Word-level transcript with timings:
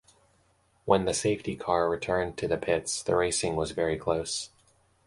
When 0.85 1.05
the 1.05 1.13
safety 1.13 1.55
car 1.55 1.87
returned 1.87 2.35
to 2.39 2.47
the 2.47 2.57
pits 2.57 3.03
the 3.03 3.15
racing 3.15 3.55
was 3.55 3.69
very 3.69 3.99
close. 3.99 4.49